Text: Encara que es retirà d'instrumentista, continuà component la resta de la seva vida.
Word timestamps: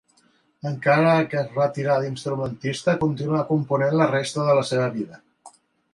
Encara 0.67 1.11
que 1.33 1.37
es 1.41 1.51
retirà 1.57 1.97
d'instrumentista, 2.05 2.97
continuà 3.05 3.45
component 3.53 3.97
la 4.03 4.11
resta 4.17 4.47
de 4.49 4.57
la 4.61 4.65
seva 4.71 4.93
vida. 5.01 5.21